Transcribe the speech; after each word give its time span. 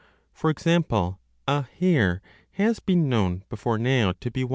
For 0.33 0.49
example, 0.49 1.19
a 1.47 1.61
hare 1.61 2.23
has 2.53 2.79
been 2.79 3.07
known 3.07 3.43
before 3.49 3.77
now 3.77 4.07
1 4.07 4.15
797^29. 4.15 4.49